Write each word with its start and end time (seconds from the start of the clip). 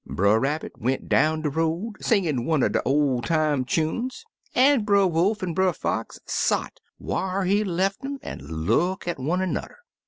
€€ 0.09 0.15
Brer 0.15 0.39
Rabbit 0.39 0.71
went 0.79 1.03
on 1.03 1.07
down 1.09 1.41
de 1.43 1.51
road^ 1.51 1.91
singin' 2.03 2.43
one 2.43 2.61
cr 2.61 2.69
de 2.69 2.81
ol' 2.85 3.21
time 3.21 3.63
chunes, 3.65 4.25
an' 4.55 4.83
Brer 4.83 5.05
Wolf 5.05 5.43
an' 5.43 5.53
Brer 5.53 5.73
Fox 5.73 6.19
sot 6.25 6.79
whar 6.97 7.43
he 7.43 7.63
lef 7.63 7.97
um 8.03 8.17
an' 8.23 8.39
look 8.39 9.07
at 9.07 9.19
one 9.19 9.43
an'er. 9.43 9.77